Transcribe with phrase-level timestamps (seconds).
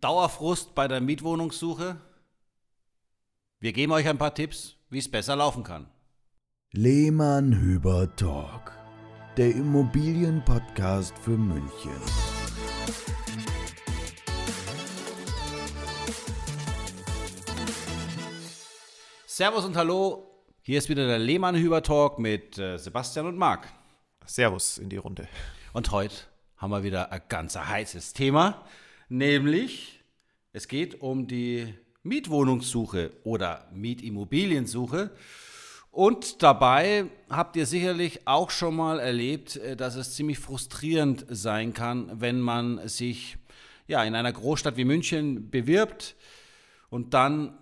[0.00, 1.96] Dauerfrust bei der Mietwohnungssuche?
[3.60, 5.88] Wir geben euch ein paar Tipps, wie es besser laufen kann.
[6.72, 8.72] Lehmann Hüber Talk,
[9.36, 11.92] der Immobilienpodcast für München.
[19.26, 20.30] Servus und Hallo,
[20.62, 23.68] hier ist wieder der Lehmann Hüber Talk mit äh, Sebastian und Marc.
[24.26, 25.28] Servus in die Runde.
[25.72, 26.14] Und heute
[26.56, 28.64] haben wir wieder ein ganz heißes Thema,
[29.08, 30.00] nämlich
[30.52, 31.74] es geht um die
[32.04, 35.10] Mietwohnungssuche oder Mietimmobiliensuche.
[35.90, 41.72] Und dabei habt ihr sicherlich auch schon mal erlebt, äh, dass es ziemlich frustrierend sein
[41.72, 43.36] kann, wenn man sich
[43.86, 46.14] ja, in einer Großstadt wie München bewirbt
[46.88, 47.58] und dann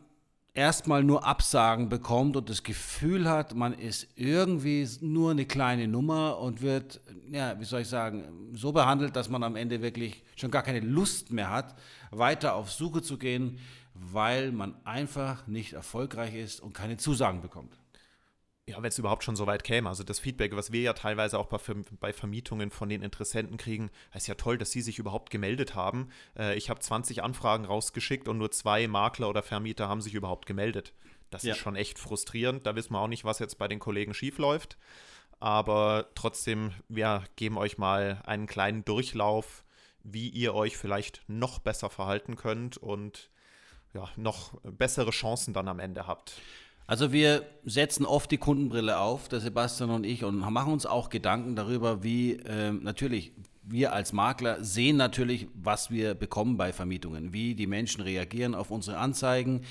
[0.55, 6.39] erstmal nur Absagen bekommt und das Gefühl hat, man ist irgendwie nur eine kleine Nummer
[6.39, 10.51] und wird, ja, wie soll ich sagen, so behandelt, dass man am Ende wirklich schon
[10.51, 11.75] gar keine Lust mehr hat,
[12.11, 13.59] weiter auf Suche zu gehen,
[13.95, 17.82] weil man einfach nicht erfolgreich ist und keine Zusagen bekommt.
[18.69, 19.89] Ja, wenn es überhaupt schon so weit käme.
[19.89, 21.59] Also das Feedback, was wir ja teilweise auch bei,
[21.99, 26.11] bei, Vermietungen von den Interessenten kriegen, ist ja toll, dass sie sich überhaupt gemeldet haben.
[26.39, 30.47] Äh, ich habe 20 Anfragen rausgeschickt und nur zwei Makler oder Vermieter haben sich überhaupt
[30.47, 30.93] gemeldet.
[31.31, 31.55] Das ja.
[31.55, 32.65] ist schon echt frustrierend.
[32.65, 34.79] Da wissen wir auch nicht, was jetzt bei den Kollegen schiefläuft.
[35.41, 39.65] Aber trotzdem, wir geben euch mal einen kleinen Durchlauf,
[40.05, 43.29] wie ihr euch vielleicht noch besser verhalten könnt und
[43.93, 46.41] ja, noch bessere Chancen dann am Ende habt.
[46.87, 51.09] Also wir setzen oft die Kundenbrille auf, der Sebastian und ich, und machen uns auch
[51.09, 53.33] Gedanken darüber, wie äh, natürlich
[53.65, 58.71] wir als Makler sehen natürlich, was wir bekommen bei Vermietungen, wie die Menschen reagieren auf
[58.71, 59.63] unsere Anzeigen,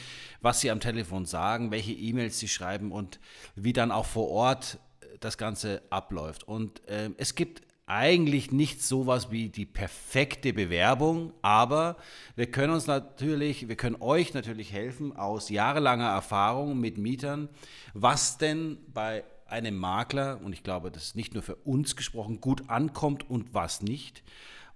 [0.42, 3.20] was sie am Telefon sagen, welche E-Mails sie schreiben und
[3.56, 4.80] wie dann auch vor Ort
[5.20, 6.48] das Ganze abläuft.
[6.48, 7.62] Und äh, es gibt
[7.92, 11.98] eigentlich nicht sowas wie die perfekte Bewerbung, aber
[12.38, 17.50] wir können uns natürlich, wir können euch natürlich helfen aus jahrelanger Erfahrung mit Mietern,
[17.94, 22.40] was denn bei einem Makler, und ich glaube, das ist nicht nur für uns gesprochen,
[22.40, 24.24] gut ankommt und was nicht.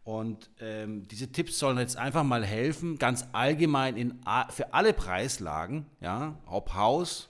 [0.04, 5.86] Und ähm, diese Tipps sollen jetzt einfach mal helfen, ganz allgemein in, für alle Preislagen,
[6.02, 7.30] ja, ob Haus,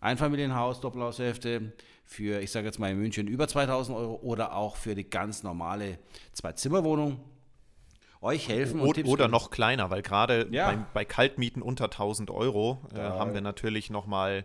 [0.00, 1.72] Einfamilienhaus, Doppelhaushälfte,
[2.04, 5.42] für, ich sage jetzt mal in München, über 2000 Euro oder auch für die ganz
[5.42, 5.98] normale
[6.32, 7.20] Zwei-Zimmer-Wohnung.
[8.20, 10.72] Euch helfen und, Tipps Oder noch kleiner, weil gerade ja.
[10.72, 14.44] bei, bei, Kaltmieten unter 1000 Euro äh, haben wir natürlich nochmal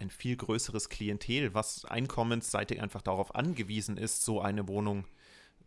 [0.00, 5.04] ein viel größeres Klientel, was einkommensseitig einfach darauf angewiesen ist, so eine Wohnung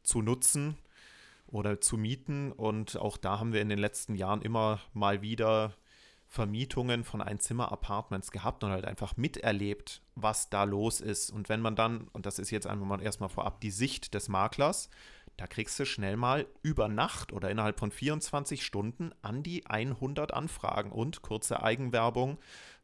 [0.04, 0.78] zu nutzen
[1.48, 2.52] oder zu mieten.
[2.52, 5.74] Und auch da haben wir in den letzten Jahren immer mal wieder
[6.36, 11.32] Vermietungen von Einzimmer-Apartments gehabt und halt einfach miterlebt, was da los ist.
[11.32, 14.28] Und wenn man dann, und das ist jetzt einfach mal erstmal vorab die Sicht des
[14.28, 14.90] Maklers,
[15.38, 20.34] da kriegst du schnell mal über Nacht oder innerhalb von 24 Stunden an die 100
[20.34, 22.38] Anfragen und kurze Eigenwerbung.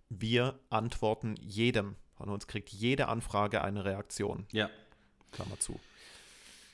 [0.10, 1.98] Wir antworten jedem.
[2.16, 4.46] Von uns kriegt jede Anfrage eine Reaktion.
[4.52, 4.70] Ja.
[5.32, 5.78] Klammer zu.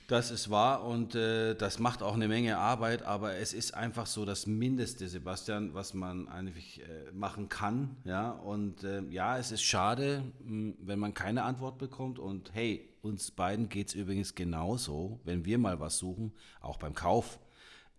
[0.07, 4.05] Das ist wahr und äh, das macht auch eine Menge Arbeit, aber es ist einfach
[4.05, 7.97] so das Mindeste, Sebastian, was man eigentlich äh, machen kann.
[8.05, 8.31] Ja?
[8.31, 12.19] Und äh, ja, es ist schade, mh, wenn man keine Antwort bekommt.
[12.19, 16.31] Und hey, uns beiden geht es übrigens genauso, wenn wir mal was suchen,
[16.61, 17.37] auch beim Kauf,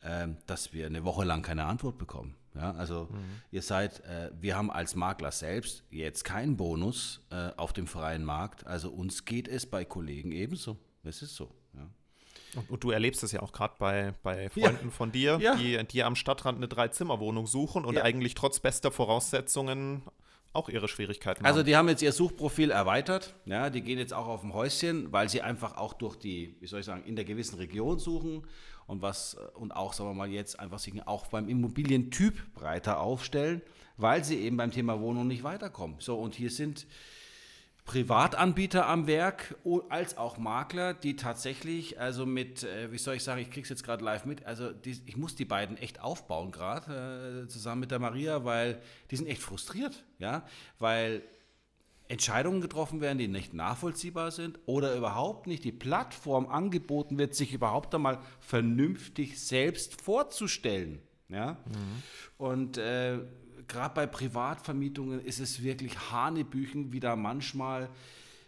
[0.03, 2.37] ähm, dass wir eine Woche lang keine Antwort bekommen.
[2.55, 3.19] Ja, also mhm.
[3.51, 8.25] ihr seid, äh, wir haben als Makler selbst jetzt keinen Bonus äh, auf dem freien
[8.25, 8.67] Markt.
[8.67, 10.79] Also uns geht es bei Kollegen ebenso.
[11.05, 11.58] Es ist so.
[12.55, 14.91] Und, und, du erlebst es ja auch gerade bei, bei Freunden ja.
[14.91, 15.55] von dir, ja.
[15.57, 18.03] die, die am Stadtrand eine Dreizimmerwohnung suchen und ja.
[18.03, 20.03] eigentlich trotz bester Voraussetzungen
[20.53, 21.59] auch ihre Schwierigkeiten also haben.
[21.59, 25.13] Also die haben jetzt ihr Suchprofil erweitert, ja, die gehen jetzt auch auf dem Häuschen,
[25.13, 28.47] weil sie einfach auch durch die, wie soll ich sagen, in der gewissen Region suchen
[28.87, 33.61] und was und auch, sagen wir mal, jetzt einfach sich auch beim Immobilientyp breiter aufstellen,
[33.97, 35.97] weil sie eben beim Thema Wohnung nicht weiterkommen.
[36.01, 36.87] So, und hier sind
[37.89, 39.57] Privatanbieter am Werk
[39.89, 43.83] als auch Makler, die tatsächlich, also mit, äh, wie soll ich sagen, ich krieg's jetzt
[43.83, 47.91] gerade live mit, also die, ich muss die beiden echt aufbauen gerade, äh, zusammen mit
[47.91, 50.47] der Maria, weil die sind echt frustriert, ja,
[50.79, 51.23] weil
[52.09, 57.55] Entscheidungen getroffen werden, die nicht nachvollziehbar sind oder überhaupt nicht die Plattform angeboten wird, sich
[57.55, 61.01] überhaupt einmal vernünftig selbst vorzustellen,
[61.31, 62.03] ja, mhm.
[62.37, 63.21] und äh,
[63.69, 67.89] gerade bei Privatvermietungen ist es wirklich Hanebüchen, wie da manchmal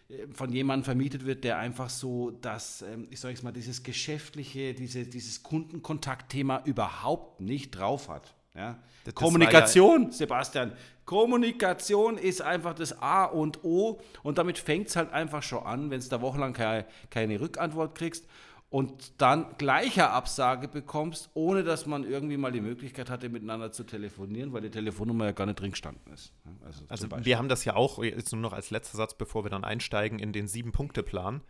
[0.09, 4.73] äh, von jemandem vermietet wird, der einfach so das, ähm, ich sage mal, dieses geschäftliche,
[4.73, 8.33] diese, dieses Kundenkontaktthema überhaupt nicht drauf hat.
[8.55, 8.79] Ja?
[9.05, 10.73] Das Kommunikation, ja Sebastian,
[11.05, 15.89] Kommunikation ist einfach das A und O und damit fängt es halt einfach schon an,
[15.89, 18.25] wenn es da wochenlang keine, keine Rückantwort kriegst
[18.71, 23.83] und dann gleicher Absage bekommst, ohne dass man irgendwie mal die Möglichkeit hatte, miteinander zu
[23.83, 26.33] telefonieren, weil die Telefonnummer ja gar nicht drin gestanden ist.
[26.63, 29.49] Also, also wir haben das ja auch, jetzt nur noch als letzter Satz, bevor wir
[29.49, 31.41] dann einsteigen in den Sieben-Punkte-Plan.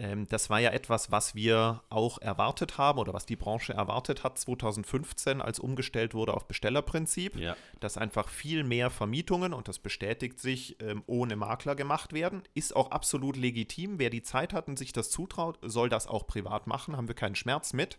[0.00, 4.24] Ähm, das war ja etwas, was wir auch erwartet haben oder was die Branche erwartet
[4.24, 7.54] hat 2015, als umgestellt wurde auf Bestellerprinzip, ja.
[7.80, 12.42] dass einfach viel mehr Vermietungen, und das bestätigt sich, ähm, ohne Makler gemacht werden.
[12.54, 13.98] Ist auch absolut legitim.
[13.98, 17.14] Wer die Zeit hat und sich das zutraut, soll das auch privat machen, haben wir
[17.14, 17.98] keinen Schmerz mit.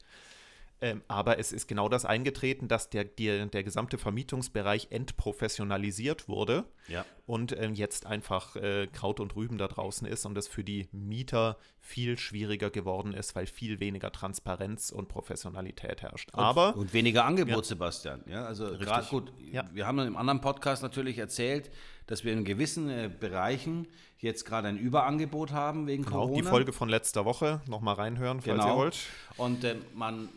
[0.83, 6.65] Ähm, aber es ist genau das eingetreten, dass der, der, der gesamte Vermietungsbereich entprofessionalisiert wurde
[6.87, 7.05] ja.
[7.31, 10.89] Und ähm, jetzt einfach äh, Kraut und Rüben da draußen ist und es für die
[10.91, 16.33] Mieter viel schwieriger geworden ist, weil viel weniger Transparenz und Professionalität herrscht.
[16.33, 17.63] Und, aber und weniger Angebot, ja.
[17.63, 18.21] Sebastian.
[18.27, 19.31] Ja, also gerade gut.
[19.49, 19.63] Ja.
[19.71, 21.71] Wir haben im anderen Podcast natürlich erzählt,
[22.05, 23.87] dass wir in gewissen äh, Bereichen
[24.17, 26.41] jetzt gerade ein Überangebot haben wegen genau, Corona.
[26.41, 28.73] Die Folge von letzter Woche nochmal reinhören, falls genau.
[28.73, 28.99] ihr wollt.
[29.37, 30.27] Und äh, man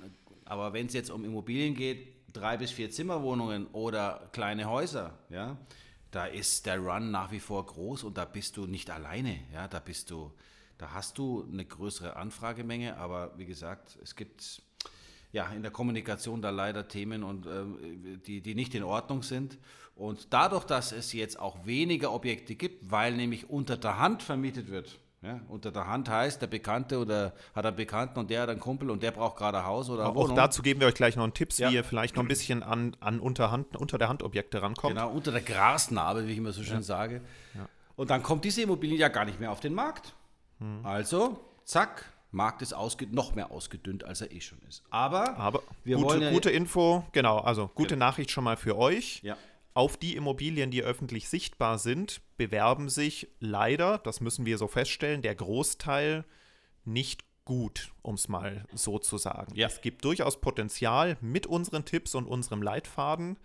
[0.44, 5.56] aber wenn es jetzt um Immobilien geht, drei bis vier Zimmerwohnungen oder kleine Häuser, ja,
[6.14, 9.66] da ist der Run nach wie vor groß und da bist du nicht alleine, ja,
[9.66, 10.32] da bist du,
[10.78, 14.62] da hast du eine größere Anfragemenge, aber wie gesagt, es gibt
[15.32, 19.58] ja in der Kommunikation da leider Themen und äh, die, die nicht in Ordnung sind.
[19.96, 24.70] Und dadurch, dass es jetzt auch weniger Objekte gibt, weil nämlich unter der Hand vermietet
[24.70, 28.50] wird, ja, unter der Hand heißt, der Bekannte oder hat einen Bekannten und der hat
[28.50, 30.94] einen Kumpel und der braucht gerade ein Haus oder eine Auch dazu geben wir euch
[30.94, 31.70] gleich noch einen Tipps, ja.
[31.70, 34.94] wie ihr vielleicht noch ein bisschen an, an Unterhand, unter der Hand Objekte rankommt.
[34.94, 36.82] Genau, unter der Grasnarbe, wie ich immer so schön ja.
[36.82, 37.22] sage.
[37.96, 40.14] Und dann kommt diese Immobilie ja gar nicht mehr auf den Markt.
[40.58, 40.84] Hm.
[40.84, 42.74] Also, zack, Markt ist
[43.12, 44.82] noch mehr ausgedünnt, als er eh schon ist.
[44.90, 48.76] Aber, Aber wir gute, wollen ja gute Info, genau, also gute Nachricht schon mal für
[48.76, 49.20] euch.
[49.22, 49.36] Ja
[49.74, 55.20] auf die Immobilien, die öffentlich sichtbar sind, bewerben sich leider, das müssen wir so feststellen,
[55.20, 56.24] der Großteil
[56.84, 59.54] nicht gut, um es mal so zu sagen.
[59.54, 59.66] Ja.
[59.66, 63.36] Es gibt durchaus Potenzial mit unseren Tipps und unserem Leitfaden,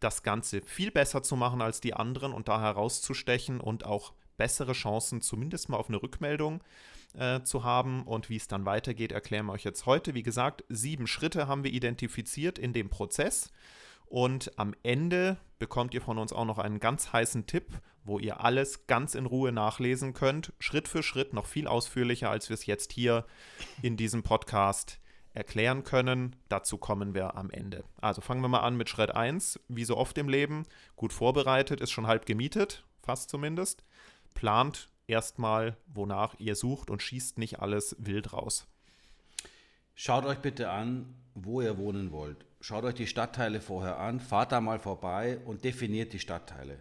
[0.00, 4.72] das Ganze viel besser zu machen als die anderen und da herauszustechen und auch bessere
[4.72, 6.62] Chancen, zumindest mal auf eine Rückmeldung
[7.14, 8.04] äh, zu haben.
[8.04, 10.14] Und wie es dann weitergeht, erklären wir euch jetzt heute.
[10.14, 13.50] Wie gesagt, sieben Schritte haben wir identifiziert in dem Prozess.
[14.06, 17.72] Und am Ende bekommt ihr von uns auch noch einen ganz heißen Tipp,
[18.04, 22.48] wo ihr alles ganz in Ruhe nachlesen könnt, Schritt für Schritt, noch viel ausführlicher, als
[22.48, 23.24] wir es jetzt hier
[23.82, 25.00] in diesem Podcast
[25.34, 26.36] erklären können.
[26.48, 27.84] Dazu kommen wir am Ende.
[28.00, 29.60] Also fangen wir mal an mit Schritt 1.
[29.68, 30.64] Wie so oft im Leben,
[30.94, 33.84] gut vorbereitet, ist schon halb gemietet, fast zumindest.
[34.34, 38.66] Plant erstmal, wonach ihr sucht und schießt nicht alles wild raus.
[39.94, 42.44] Schaut euch bitte an, wo ihr wohnen wollt.
[42.60, 46.78] Schaut euch die Stadtteile vorher an, fahrt da mal vorbei und definiert die Stadtteile.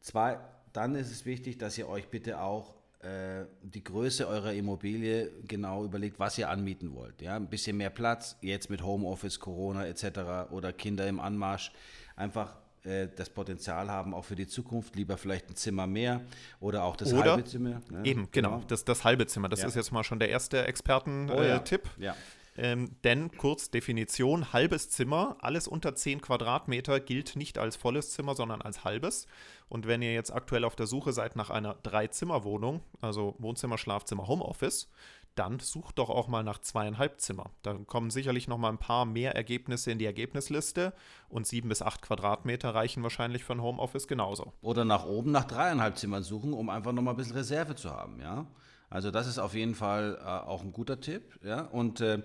[0.00, 0.38] Zwei,
[0.72, 5.84] dann ist es wichtig, dass ihr euch bitte auch äh, die Größe eurer Immobilie genau
[5.84, 7.20] überlegt, was ihr anmieten wollt.
[7.20, 10.50] Ja, ein bisschen mehr Platz, jetzt mit Homeoffice, Corona etc.
[10.50, 11.70] oder Kinder im Anmarsch.
[12.16, 16.22] Einfach äh, das Potenzial haben, auch für die Zukunft, lieber vielleicht ein Zimmer mehr
[16.58, 17.82] oder auch das oder halbe Zimmer.
[17.90, 18.00] Ne?
[18.04, 19.48] Eben, genau, genau, Das, das halbe Zimmer.
[19.48, 19.68] Das ja.
[19.68, 21.82] ist jetzt mal schon der erste Experten-Tipp.
[21.98, 22.02] Oh, ja.
[22.02, 22.16] Äh, ja.
[22.58, 28.34] Ähm, denn, kurz Definition, halbes Zimmer, alles unter 10 Quadratmeter gilt nicht als volles Zimmer,
[28.34, 29.28] sondern als halbes.
[29.68, 34.26] Und wenn ihr jetzt aktuell auf der Suche seid nach einer Drei-Zimmer-Wohnung, also Wohnzimmer, Schlafzimmer,
[34.26, 34.90] Homeoffice,
[35.36, 37.50] dann sucht doch auch mal nach zweieinhalb Zimmer.
[37.62, 40.92] Da kommen sicherlich noch mal ein paar mehr Ergebnisse in die Ergebnisliste
[41.28, 44.52] und sieben bis acht Quadratmeter reichen wahrscheinlich für ein Homeoffice genauso.
[44.62, 47.90] Oder nach oben nach dreieinhalb Zimmern suchen, um einfach noch mal ein bisschen Reserve zu
[47.90, 48.46] haben, ja.
[48.90, 51.62] Also das ist auf jeden Fall äh, auch ein guter Tipp, ja.
[51.66, 52.22] Und äh,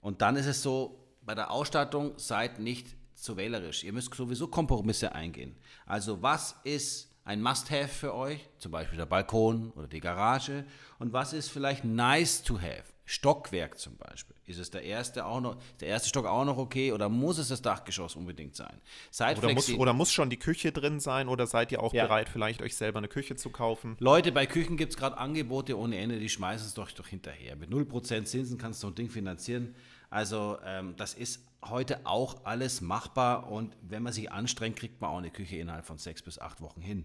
[0.00, 3.84] und dann ist es so, bei der Ausstattung seid nicht zu wählerisch.
[3.84, 5.56] Ihr müsst sowieso Kompromisse eingehen.
[5.86, 10.64] Also was ist ein Must-Have für euch, zum Beispiel der Balkon oder die Garage,
[10.98, 12.84] und was ist vielleicht nice to have?
[13.10, 14.36] Stockwerk zum Beispiel.
[14.46, 17.48] Ist es der erste auch noch, der erste Stock auch noch okay oder muss es
[17.48, 18.80] das Dachgeschoss unbedingt sein?
[19.10, 22.04] Seid oder, muss, oder muss schon die Küche drin sein oder seid ihr auch ja.
[22.04, 23.96] bereit, vielleicht euch selber eine Küche zu kaufen?
[23.98, 27.56] Leute, bei Küchen gibt es gerade Angebote ohne Ende, die schmeißen es doch, doch hinterher.
[27.56, 29.74] Mit 0% Zinsen kannst du ein Ding finanzieren.
[30.08, 35.10] Also ähm, das ist heute auch alles machbar und wenn man sich anstrengt, kriegt man
[35.10, 37.04] auch eine Küche innerhalb von sechs bis acht Wochen hin.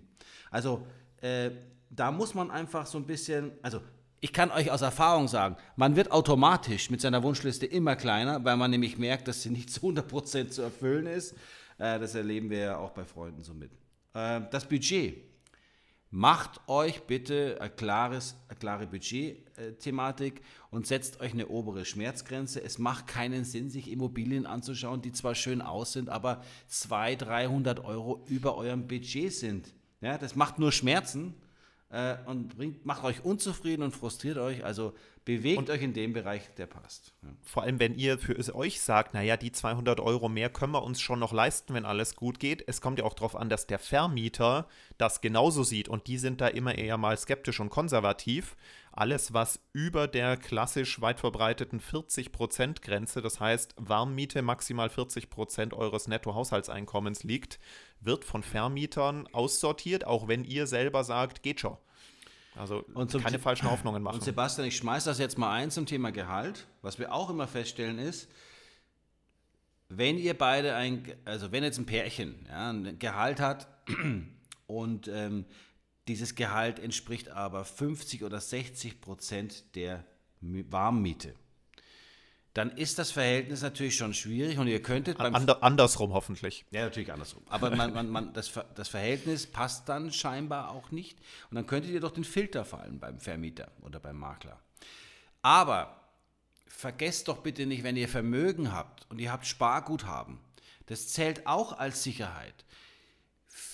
[0.51, 0.87] Also
[1.21, 1.51] äh,
[1.89, 3.81] da muss man einfach so ein bisschen, also
[4.21, 8.57] ich kann euch aus Erfahrung sagen, man wird automatisch mit seiner Wunschliste immer kleiner, weil
[8.57, 11.33] man nämlich merkt, dass sie nicht zu 100% zu erfüllen ist.
[11.77, 13.71] Äh, das erleben wir ja auch bei Freunden so mit.
[14.13, 15.34] Äh, das Budget.
[16.17, 20.41] Macht euch bitte ein klares, eine klare Budget-Thematik
[20.71, 22.63] und setzt euch eine obere Schmerzgrenze.
[22.63, 27.83] Es macht keinen Sinn, sich Immobilien anzuschauen, die zwar schön aus sind, aber 200, 300
[27.83, 29.73] Euro über eurem Budget sind.
[29.99, 31.33] Ja, das macht nur Schmerzen
[31.89, 34.63] äh, und bringt, macht euch unzufrieden und frustriert euch.
[34.63, 34.93] Also
[35.25, 37.11] Bewegt und euch in dem Bereich, der passt.
[37.23, 37.29] Ja.
[37.41, 41.01] Vor allem, wenn ihr für euch sagt, naja, die 200 Euro mehr können wir uns
[41.01, 42.63] schon noch leisten, wenn alles gut geht.
[42.67, 44.67] Es kommt ja auch darauf an, dass der Vermieter
[44.99, 48.55] das genauso sieht und die sind da immer eher mal skeptisch und konservativ.
[48.91, 57.23] Alles, was über der klassisch weit verbreiteten 40%-Grenze, das heißt Warmmiete maximal 40% eures Nettohaushaltseinkommens
[57.23, 57.59] liegt,
[57.99, 61.77] wird von Vermietern aussortiert, auch wenn ihr selber sagt, geht schon.
[62.55, 62.83] Also
[63.21, 64.15] keine falschen Hoffnungen machen.
[64.15, 66.65] Und Sebastian, ich schmeiße das jetzt mal ein zum Thema Gehalt.
[66.81, 68.29] Was wir auch immer feststellen ist,
[69.89, 73.67] wenn ihr beide ein, also wenn jetzt ein Pärchen ja, ein Gehalt hat
[74.67, 75.45] und ähm,
[76.07, 80.05] dieses Gehalt entspricht aber 50 oder 60 Prozent der
[80.41, 81.33] Warmmiete,
[82.55, 86.65] dann ist das Verhältnis natürlich schon schwierig und ihr könntet Ander, andersrum hoffentlich.
[86.71, 87.43] Ja, natürlich andersrum.
[87.49, 91.19] Aber man, man, man, das, das Verhältnis passt dann scheinbar auch nicht
[91.49, 94.57] und dann könntet ihr doch den Filter fallen beim Vermieter oder beim Makler.
[95.41, 95.99] Aber
[96.65, 100.39] vergesst doch bitte nicht, wenn ihr Vermögen habt und ihr habt Sparguthaben,
[100.85, 102.64] das zählt auch als Sicherheit.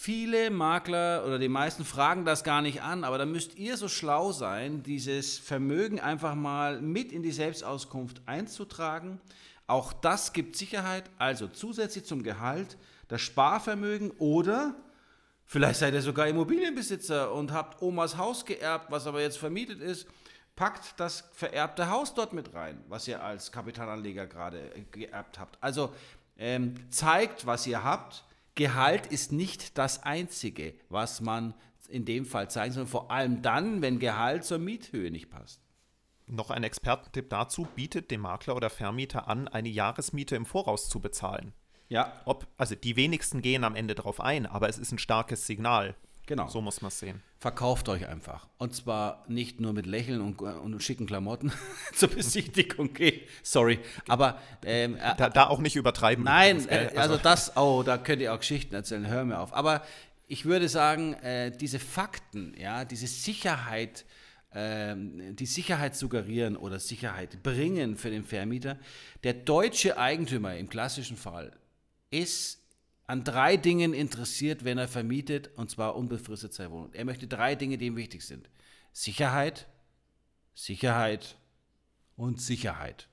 [0.03, 3.88] Viele Makler oder die meisten fragen das gar nicht an, aber da müsst ihr so
[3.88, 9.22] schlau sein, dieses Vermögen einfach mal mit in die Selbstauskunft einzutragen.
[9.67, 12.77] Auch das gibt Sicherheit, also zusätzlich zum Gehalt
[13.10, 14.74] das Sparvermögen oder
[15.46, 20.08] vielleicht seid ihr sogar Immobilienbesitzer und habt Omas Haus geerbt, was aber jetzt vermietet ist.
[20.55, 25.60] Packt das vererbte Haus dort mit rein, was ihr als Kapitalanleger gerade geerbt habt.
[25.62, 25.93] Also
[26.39, 28.24] ähm, zeigt, was ihr habt
[28.55, 31.53] Gehalt ist nicht das Einzige, was man
[31.88, 35.62] in dem Fall zeigen soll, vor allem dann, wenn Gehalt zur Miethöhe nicht passt.
[36.27, 41.01] Noch ein Expertentipp dazu, bietet dem Makler oder Vermieter an, eine Jahresmiete im Voraus zu
[41.01, 41.53] bezahlen.
[41.89, 42.13] Ja.
[42.24, 45.96] Ob, also die wenigsten gehen am Ende darauf ein, aber es ist ein starkes Signal.
[46.27, 46.47] Genau.
[46.47, 47.21] So muss man es sehen.
[47.39, 48.47] Verkauft euch einfach.
[48.57, 51.51] Und zwar nicht nur mit Lächeln und, und schicken Klamotten
[51.95, 52.89] zur Besichtigung.
[52.91, 53.79] Okay, sorry.
[54.07, 56.23] Aber ähm, äh, da, da, auch nicht übertreiben.
[56.23, 59.39] Nein, übrigens, äh, also, also das, oh, da könnt ihr auch Geschichten erzählen, hör mir
[59.39, 59.53] auf.
[59.53, 59.83] Aber
[60.27, 64.05] ich würde sagen, äh, diese Fakten, ja, diese Sicherheit,
[64.51, 68.77] äh, die Sicherheit suggerieren oder Sicherheit bringen für den Vermieter.
[69.23, 71.51] Der deutsche Eigentümer im klassischen Fall
[72.11, 72.60] ist
[73.11, 76.93] an drei Dingen interessiert, wenn er vermietet, und zwar unbefristet seine Wohnung.
[76.93, 78.49] Er möchte drei Dinge, die ihm wichtig sind.
[78.93, 79.67] Sicherheit,
[80.55, 81.35] Sicherheit
[82.15, 83.09] und Sicherheit.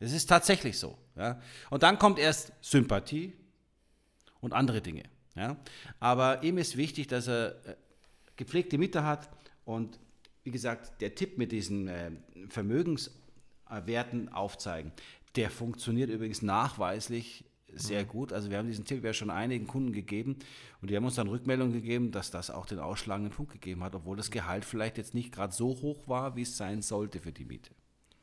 [0.00, 0.98] Es ist tatsächlich so.
[1.16, 1.40] Ja?
[1.70, 3.32] Und dann kommt erst Sympathie
[4.42, 5.04] und andere Dinge.
[5.34, 5.56] Ja?
[5.98, 7.76] Aber ihm ist wichtig, dass er äh,
[8.36, 9.30] gepflegte Mieter hat
[9.64, 9.98] und
[10.42, 12.10] wie gesagt, der Tipp mit diesen äh,
[12.50, 14.92] Vermögenswerten aufzeigen,
[15.36, 18.08] der funktioniert übrigens nachweislich sehr mhm.
[18.08, 18.32] gut.
[18.32, 20.36] Also wir haben diesen Tipp ja schon einigen Kunden gegeben
[20.80, 23.94] und die haben uns dann Rückmeldung gegeben, dass das auch den ausschlagenden Punkt gegeben hat,
[23.94, 27.32] obwohl das Gehalt vielleicht jetzt nicht gerade so hoch war, wie es sein sollte für
[27.32, 27.70] die Miete.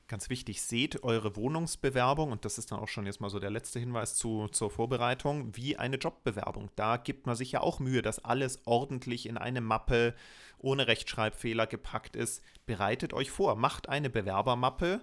[0.10, 3.50] Ganz wichtig, seht eure Wohnungsbewerbung, und das ist dann auch schon jetzt mal so der
[3.50, 6.70] letzte Hinweis zu, zur Vorbereitung, wie eine Jobbewerbung.
[6.78, 10.16] Da gibt man sich ja auch Mühe, dass alles ordentlich in eine Mappe
[10.60, 12.42] ohne Rechtschreibfehler gepackt ist.
[12.66, 15.02] Bereitet euch vor, macht eine Bewerbermappe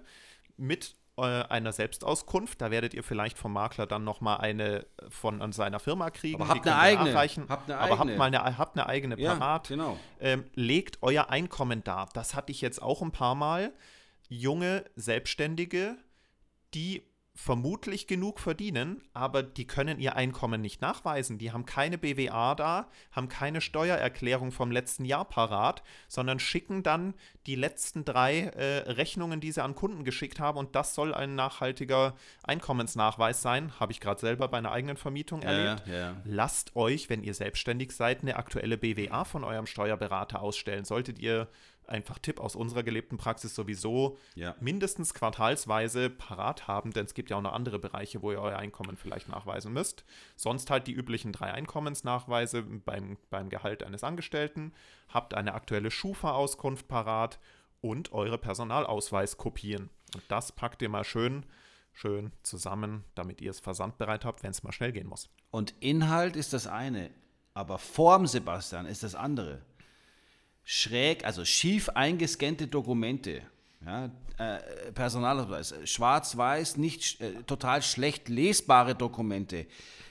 [0.57, 2.61] mit einer Selbstauskunft.
[2.61, 6.41] Da werdet ihr vielleicht vom Makler dann nochmal eine von an seiner Firma kriegen.
[6.41, 7.15] Aber habt eine eigene.
[7.49, 7.99] Habt eine aber eigene.
[7.99, 9.69] habt, mal eine, habt eine eigene parat.
[9.69, 9.99] Ja, genau.
[10.19, 12.09] Ähm, legt euer Einkommen dar.
[12.13, 13.73] Das hatte ich jetzt auch ein paar Mal.
[14.27, 15.97] Junge Selbstständige,
[16.73, 17.03] die
[17.35, 21.37] vermutlich genug verdienen, aber die können ihr Einkommen nicht nachweisen.
[21.37, 27.13] Die haben keine BWA da, haben keine Steuererklärung vom letzten Jahr parat, sondern schicken dann
[27.45, 31.35] die letzten drei äh, Rechnungen, die sie an Kunden geschickt haben und das soll ein
[31.35, 33.77] nachhaltiger Einkommensnachweis sein.
[33.81, 35.87] Habe ich gerade selber bei einer eigenen Vermietung erlebt.
[35.87, 36.15] Ja, ja.
[36.23, 40.85] Lasst euch, wenn ihr selbstständig seid, eine aktuelle BWA von eurem Steuerberater ausstellen.
[40.85, 41.49] Solltet ihr
[41.89, 44.55] einfach Tipp aus unserer gelebten Praxis sowieso ja.
[44.59, 48.57] mindestens quartalsweise parat haben, denn es gibt ja auch noch andere Bereiche, wo ihr euer
[48.57, 50.05] Einkommen vielleicht nachweisen müsst.
[50.35, 54.73] Sonst halt die üblichen drei Einkommensnachweise beim, beim Gehalt eines Angestellten,
[55.09, 57.39] habt eine aktuelle Schufa-Auskunft parat
[57.81, 59.89] und eure Personalausweiskopien.
[60.13, 61.45] Und das packt ihr mal schön,
[61.93, 65.29] schön zusammen, damit ihr es versandbereit habt, wenn es mal schnell gehen muss.
[65.51, 67.09] Und Inhalt ist das eine,
[67.53, 69.61] aber Form, Sebastian, ist das andere
[70.65, 73.41] schräg, also schief eingescannte Dokumente,
[73.85, 79.67] ja, äh, Personalausweis, schwarz-weiß, nicht äh, total schlecht lesbare Dokumente.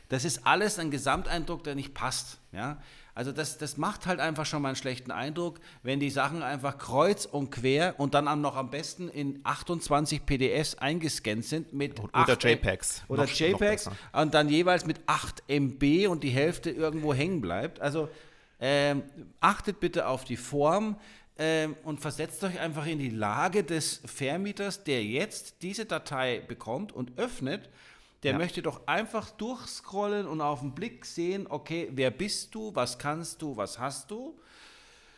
[0.08, 2.38] Das ist alles ein Gesamteindruck, der nicht passt.
[2.52, 2.78] Ja?
[3.14, 6.78] Also das, das macht halt einfach schon mal einen schlechten Eindruck, wenn die Sachen einfach
[6.78, 12.38] kreuz und quer und dann noch am besten in 28 PDFs eingescannt sind mit oder
[12.38, 13.04] JPEGs.
[13.08, 17.40] Oder noch, JPEGs noch und dann jeweils mit 8 MB und die Hälfte irgendwo hängen
[17.40, 17.80] bleibt.
[17.80, 18.08] Also
[18.60, 19.02] ähm,
[19.40, 20.96] achtet bitte auf die Form.
[21.36, 26.92] ähm, und versetzt euch einfach in die Lage des Vermieters, der jetzt diese Datei bekommt
[26.92, 27.70] und öffnet.
[28.22, 28.38] Der ja.
[28.38, 33.42] möchte doch einfach durchscrollen und auf den Blick sehen, okay, wer bist du, was kannst
[33.42, 34.38] du, was hast du.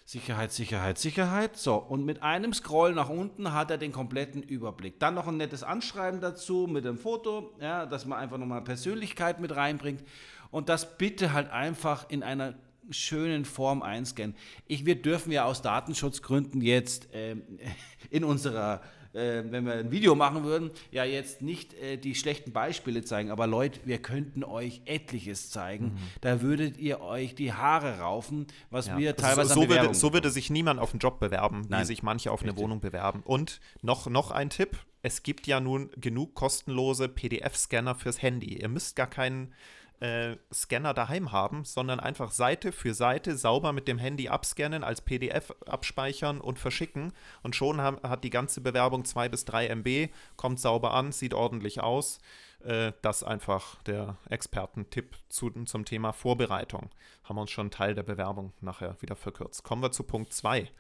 [0.07, 1.57] Sicherheit, Sicherheit, Sicherheit.
[1.57, 4.99] So, und mit einem Scroll nach unten hat er den kompletten Überblick.
[5.01, 9.41] Dann noch ein nettes Anschreiben dazu mit dem Foto, ja, dass man einfach nochmal Persönlichkeit
[9.41, 10.03] mit reinbringt.
[10.51, 12.55] Und das bitte halt einfach in einer
[12.91, 14.37] schönen Form einscannen.
[14.67, 17.43] Ich, wir dürfen ja aus Datenschutzgründen jetzt ähm,
[18.11, 18.83] in unserer
[19.17, 23.31] äh, wenn wir ein Video machen würden, ja jetzt nicht äh, die schlechten Beispiele zeigen,
[23.31, 25.87] aber Leute, wir könnten euch etliches zeigen.
[25.87, 25.99] Mhm.
[26.21, 28.99] Da würdet ihr euch die Haare raufen, was ja.
[28.99, 31.81] wir teilweise so, so würde, so würde sich niemand auf einen Job bewerben, Nein.
[31.81, 32.57] wie sich manche auf Richtig.
[32.57, 33.23] eine Wohnung bewerben.
[33.25, 38.61] Und noch, noch ein Tipp, es gibt ja nun genug kostenlose PDF-Scanner fürs Handy.
[38.61, 39.55] Ihr müsst gar keinen
[40.01, 45.01] äh, Scanner daheim haben, sondern einfach Seite für Seite sauber mit dem Handy abscannen, als
[45.01, 47.13] PDF abspeichern und verschicken.
[47.43, 51.35] Und schon haben, hat die ganze Bewerbung 2 bis 3 MB, kommt sauber an, sieht
[51.35, 52.19] ordentlich aus.
[52.65, 56.91] Äh, das einfach der Expertentipp zu, zum Thema Vorbereitung.
[57.25, 59.63] Haben wir uns schon einen Teil der Bewerbung nachher wieder verkürzt.
[59.63, 60.71] Kommen wir zu Punkt 2.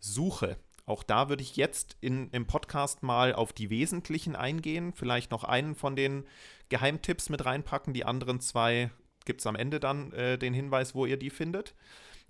[0.00, 0.56] Suche.
[0.88, 4.94] Auch da würde ich jetzt in, im Podcast mal auf die Wesentlichen eingehen.
[4.94, 6.24] Vielleicht noch einen von den
[6.70, 7.92] Geheimtipps mit reinpacken.
[7.92, 8.90] Die anderen zwei
[9.26, 11.74] gibt es am Ende dann äh, den Hinweis, wo ihr die findet.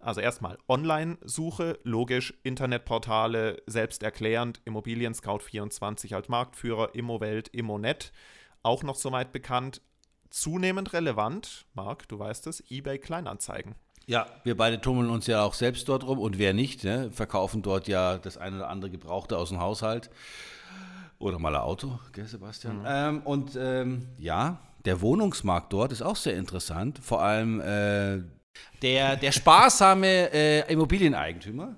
[0.01, 8.11] Also erstmal Online-Suche, logisch, Internetportale, selbsterklärend, Immobilien Scout 24 als Marktführer, Immowelt, Immonet,
[8.65, 9.83] auch noch soweit bekannt.
[10.31, 13.77] Zunehmend relevant, Marc, du weißt es, eBay Kleinanzeigen.
[14.09, 17.61] Ja, wir beide tummeln uns ja auch selbst dort rum und wer nicht, ne, verkaufen
[17.61, 20.09] dort ja das eine oder andere Gebrauchte aus dem Haushalt.
[21.19, 22.79] Oder mal ein Auto, gell, Sebastian?
[22.79, 22.85] Mhm.
[22.89, 26.99] Ähm, und ähm, ja, der Wohnungsmarkt dort ist auch sehr interessant.
[27.03, 28.23] Vor allem äh,
[28.81, 31.75] der, der sparsame äh, Immobilieneigentümer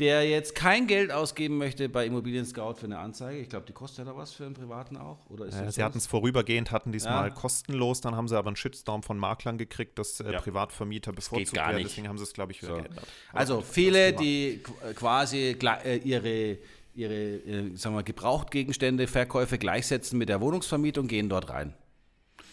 [0.00, 3.38] der jetzt kein Geld ausgeben möchte bei Immobilien Scout für eine Anzeige.
[3.38, 5.18] Ich glaube, die kostet ja da was für einen Privaten auch.
[5.28, 7.34] Oder ist ja, sie hatten es vorübergehend, hatten diesmal ja.
[7.34, 10.40] kostenlos, dann haben sie aber einen Shitstorm von Maklern gekriegt, dass äh, ja.
[10.40, 11.82] Privatvermieter bevorzugt werden.
[11.82, 12.82] Deswegen haben sie es, glaube ich, wieder so.
[12.82, 13.06] geändert.
[13.32, 14.62] Also viele, die
[14.96, 16.58] quasi äh, ihre
[16.94, 21.74] ihre äh, sagen wir, Gebrauchtgegenstände, Verkäufe gleichsetzen mit der Wohnungsvermietung, gehen dort rein.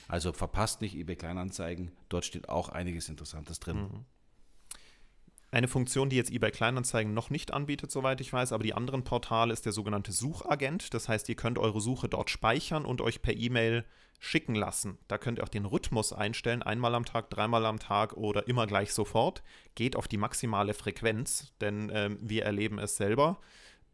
[0.07, 3.77] Also verpasst nicht eBay Kleinanzeigen, dort steht auch einiges Interessantes drin.
[3.77, 4.05] Mhm.
[5.49, 9.05] Eine Funktion, die jetzt eBay Kleinanzeigen noch nicht anbietet, soweit ich weiß, aber die anderen
[9.05, 10.93] Portale ist der sogenannte Suchagent.
[10.93, 13.85] Das heißt, ihr könnt eure Suche dort speichern und euch per E-Mail
[14.19, 14.97] schicken lassen.
[15.07, 18.67] Da könnt ihr auch den Rhythmus einstellen, einmal am Tag, dreimal am Tag oder immer
[18.67, 19.41] gleich sofort.
[19.75, 23.39] Geht auf die maximale Frequenz, denn ähm, wir erleben es selber.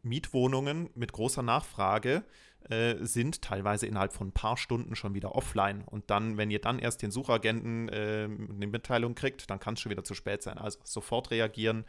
[0.03, 2.23] Mietwohnungen mit großer Nachfrage
[2.69, 5.83] äh, sind teilweise innerhalb von ein paar Stunden schon wieder offline.
[5.85, 9.81] Und dann, wenn ihr dann erst den Suchagenten äh, eine Mitteilung kriegt, dann kann es
[9.81, 10.57] schon wieder zu spät sein.
[10.57, 11.83] Also sofort reagieren.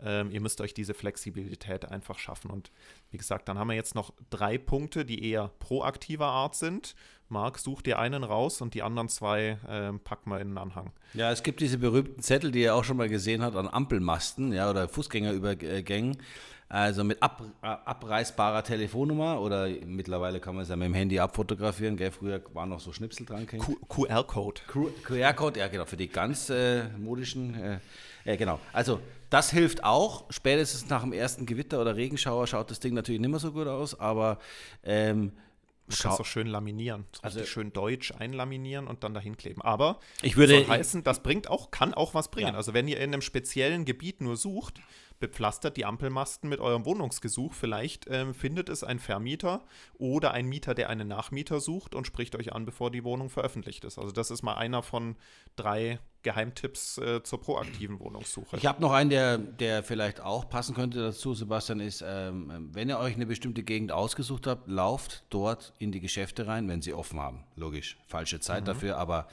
[0.00, 2.50] Ähm, ihr müsst euch diese Flexibilität einfach schaffen.
[2.50, 2.70] Und
[3.10, 6.96] wie gesagt, dann haben wir jetzt noch drei Punkte, die eher proaktiver Art sind.
[7.28, 10.92] Marc, such dir einen raus und die anderen zwei äh, packen wir in den Anhang.
[11.14, 14.52] Ja, es gibt diese berühmten Zettel, die ihr auch schon mal gesehen habt an Ampelmasten
[14.52, 16.18] ja, oder Fußgängerübergängen.
[16.68, 21.96] Also mit ab, abreißbarer Telefonnummer oder mittlerweile kann man es ja mit dem Handy abfotografieren.
[21.96, 22.10] Gell?
[22.10, 23.46] Früher waren noch so Schnipsel dran.
[23.46, 24.62] QR-Code.
[25.04, 27.54] QR-Code, ja genau, für die ganz äh, modischen.
[27.54, 27.78] Äh,
[28.24, 28.58] äh, genau.
[28.72, 29.00] Also
[29.30, 30.24] das hilft auch.
[30.30, 33.68] Spätestens nach dem ersten Gewitter oder Regenschauer schaut das Ding natürlich nicht mehr so gut
[33.68, 34.38] aus, aber
[34.82, 35.32] ähm,
[35.88, 37.04] Du kannst auch schön laminieren.
[37.22, 39.62] Also schön deutsch einlaminieren und dann dahin kleben.
[39.62, 42.48] Aber ich würde soll heißen, das bringt auch, kann auch was bringen.
[42.48, 42.54] Ja.
[42.54, 44.80] Also wenn ihr in einem speziellen Gebiet nur sucht,
[45.18, 47.54] bepflastert die Ampelmasten mit eurem Wohnungsgesuch.
[47.54, 49.64] Vielleicht ähm, findet es ein Vermieter
[49.98, 53.84] oder ein Mieter, der einen Nachmieter sucht und spricht euch an, bevor die Wohnung veröffentlicht
[53.84, 53.98] ist.
[53.98, 55.16] Also das ist mal einer von
[55.56, 58.56] drei Geheimtipps äh, zur proaktiven Wohnungssuche.
[58.56, 62.88] Ich habe noch einen, der, der vielleicht auch passen könnte dazu, Sebastian, ist, ähm, wenn
[62.88, 66.94] ihr euch eine bestimmte Gegend ausgesucht habt, lauft dort in die Geschäfte rein, wenn sie
[66.94, 67.44] offen haben.
[67.54, 68.66] Logisch, falsche Zeit mhm.
[68.66, 69.28] dafür, aber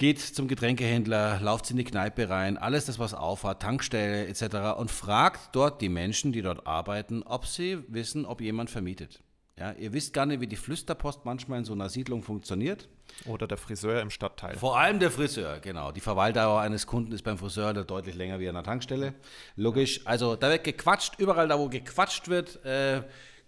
[0.00, 4.78] geht zum Getränkehändler, lauft in die Kneipe rein, alles das, was aufhat, Tankstelle etc.
[4.78, 9.22] und fragt dort die Menschen, die dort arbeiten, ob sie wissen, ob jemand vermietet.
[9.58, 12.88] Ja, ihr wisst gar nicht, wie die Flüsterpost manchmal in so einer Siedlung funktioniert.
[13.26, 14.56] Oder der Friseur im Stadtteil.
[14.56, 15.92] Vor allem der Friseur, genau.
[15.92, 19.12] Die Verweildauer eines Kunden ist beim Friseur deutlich länger wie an der Tankstelle.
[19.56, 20.00] Logisch.
[20.06, 23.02] Also da wird gequatscht, überall da, wo gequatscht wird, äh,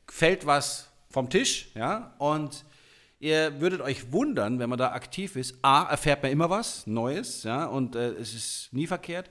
[0.07, 1.71] fällt was vom Tisch.
[1.75, 2.15] Ja?
[2.19, 2.67] Und
[3.23, 5.57] Ihr würdet euch wundern, wenn man da aktiv ist.
[5.63, 9.31] A, erfährt man immer was Neues, ja, und äh, es ist nie verkehrt.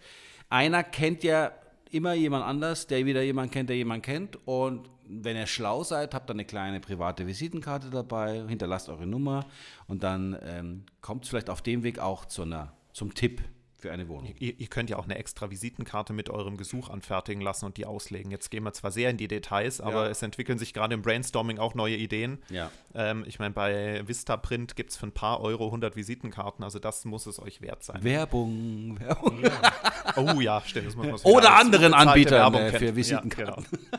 [0.50, 1.52] Einer kennt ja
[1.90, 4.40] immer jemand anders, der wieder jemand kennt, der jemand kennt.
[4.48, 9.46] Und wenn ihr schlau seid, habt ihr eine kleine private Visitenkarte dabei, hinterlasst eure Nummer
[9.88, 13.42] und dann ähm, kommt es vielleicht auf dem Weg auch zu einer, zum Tipp
[13.82, 14.34] für eine Wohnung.
[14.40, 17.86] Ihr, ihr, könnt ja auch eine extra Visitenkarte mit eurem Gesuch anfertigen lassen und die
[17.86, 18.32] auslegen.
[18.32, 20.10] Jetzt gehen wir zwar sehr in die Details, aber ja.
[20.10, 22.38] es entwickeln sich gerade im Brainstorming auch neue Ideen.
[22.50, 22.72] Ja.
[22.94, 27.06] Ähm, ich meine, bei Vistaprint gibt es für ein paar Euro 100 Visitenkarten, also das
[27.06, 28.04] muss es euch wert sein.
[28.04, 29.42] Werbung, Werbung.
[29.42, 29.52] Ja.
[30.16, 30.88] Oh ja, stimmt.
[30.88, 33.66] Das muss man Oder anderen Anbietern äh, für Visitenkarten.
[33.72, 33.98] Genau.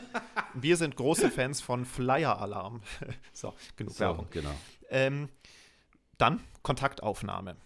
[0.55, 2.83] Wir sind große Fans von Flyer Alarm.
[3.33, 4.27] so, genug so, Werbung.
[4.31, 4.55] Genau.
[4.91, 5.29] Ähm,
[6.19, 7.57] dann Kontaktaufnahme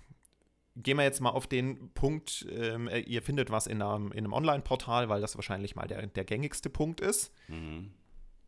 [0.77, 4.19] gehen wir jetzt mal auf den Punkt, ähm, äh, ihr findet was in einem, in
[4.19, 7.33] einem Online-Portal, weil das wahrscheinlich mal der, der gängigste Punkt ist.
[7.49, 7.93] Mhm.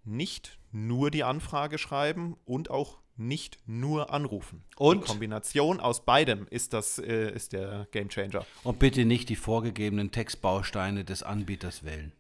[0.05, 4.65] Nicht nur die Anfrage schreiben und auch nicht nur anrufen.
[4.77, 8.47] Und die Kombination aus beidem ist das äh, ist der Gamechanger.
[8.63, 12.13] Und bitte nicht die vorgegebenen Textbausteine des Anbieters wählen.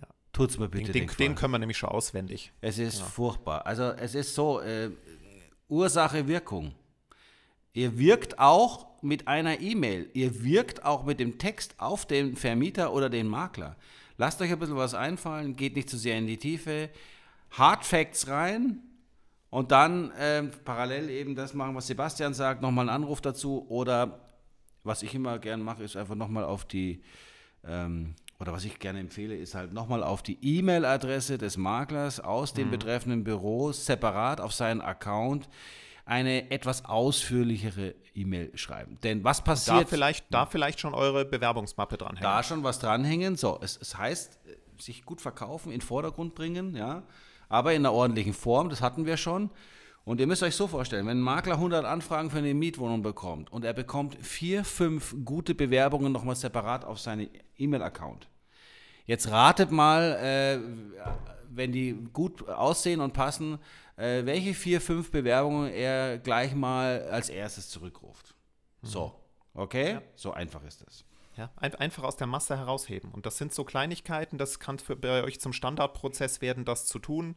[0.00, 0.08] Ja.
[0.32, 0.92] Tut's mir bitte.
[0.92, 2.52] Den, den, den können wir nämlich schon auswendig.
[2.60, 3.04] Es ist ja.
[3.04, 3.66] furchtbar.
[3.66, 4.90] Also es ist so äh,
[5.68, 6.74] Ursache Wirkung.
[7.76, 10.08] Ihr wirkt auch mit einer E-Mail.
[10.14, 13.76] Ihr wirkt auch mit dem Text auf den Vermieter oder den Makler.
[14.16, 16.88] Lasst euch ein bisschen was einfallen, geht nicht zu sehr in die Tiefe.
[17.50, 18.78] Hard Facts rein
[19.50, 24.20] und dann äh, parallel eben das machen, was Sebastian sagt, nochmal einen Anruf dazu oder
[24.82, 27.02] was ich immer gern mache, ist einfach nochmal auf die,
[27.62, 32.54] ähm, oder was ich gerne empfehle, ist halt nochmal auf die E-Mail-Adresse des Maklers aus
[32.54, 32.70] dem mhm.
[32.70, 35.46] betreffenden Büro separat auf seinen Account
[36.06, 38.96] eine etwas ausführlichere E-Mail schreiben.
[39.02, 39.82] Denn was passiert.
[39.82, 42.22] Da vielleicht, da vielleicht schon eure Bewerbungsmappe dranhängen.
[42.22, 43.36] Da schon was dranhängen.
[43.36, 44.38] So, es, es heißt,
[44.80, 47.02] sich gut verkaufen, in den Vordergrund bringen, ja,
[47.48, 49.50] aber in einer ordentlichen Form, das hatten wir schon.
[50.04, 53.50] Und ihr müsst euch so vorstellen, wenn ein Makler 100 Anfragen für eine Mietwohnung bekommt
[53.52, 58.28] und er bekommt vier, fünf gute Bewerbungen nochmal separat auf seinen E-Mail-Account.
[59.06, 60.60] Jetzt ratet mal, äh,
[61.48, 63.58] wenn die gut aussehen und passen,
[63.96, 68.34] äh, welche vier, fünf Bewerbungen er gleich mal als erstes zurückruft.
[68.82, 68.86] Mhm.
[68.86, 69.14] So,
[69.54, 69.92] okay?
[69.92, 70.02] Ja.
[70.14, 71.04] So einfach ist das.
[71.36, 73.10] Ja, einfach aus der Masse herausheben.
[73.12, 76.98] Und das sind so Kleinigkeiten, das kann für, bei euch zum Standardprozess werden, das zu
[76.98, 77.36] tun.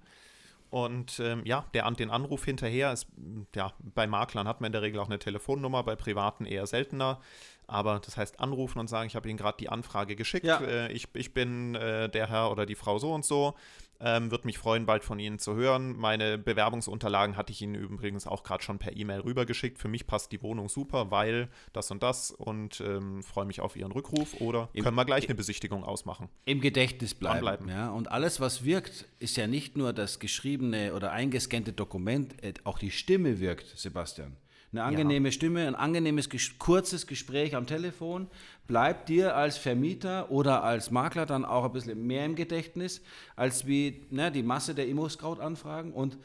[0.69, 3.07] Und ähm, ja, der, den Anruf hinterher ist,
[3.55, 7.19] ja, bei Maklern hat man in der Regel auch eine Telefonnummer, bei Privaten eher seltener.
[7.67, 10.61] Aber das heißt, anrufen und sagen, ich habe Ihnen gerade die Anfrage geschickt, ja.
[10.61, 13.55] äh, ich, ich bin äh, der Herr oder die Frau so und so.
[14.01, 15.97] Ähm, Würde mich freuen, bald von Ihnen zu hören.
[15.97, 19.77] Meine Bewerbungsunterlagen hatte ich Ihnen übrigens auch gerade schon per E-Mail rübergeschickt.
[19.77, 23.75] Für mich passt die Wohnung super, weil das und das und ähm, freue mich auf
[23.75, 24.39] Ihren Rückruf.
[24.39, 26.29] Oder Im, können wir gleich eine Besichtigung ausmachen?
[26.45, 27.41] Im Gedächtnis bleiben.
[27.41, 27.67] bleiben.
[27.67, 27.89] Ja?
[27.89, 32.79] Und alles, was wirkt, ist ja nicht nur das geschriebene oder eingescannte Dokument, äh, auch
[32.79, 34.37] die Stimme wirkt, Sebastian.
[34.71, 35.31] Eine angenehme ja.
[35.31, 36.29] Stimme, ein angenehmes,
[36.59, 38.27] kurzes Gespräch am Telefon
[38.67, 43.01] bleibt dir als Vermieter oder als Makler dann auch ein bisschen mehr im Gedächtnis,
[43.35, 46.19] als wie ne, die Masse der Immo-Scout-Anfragen und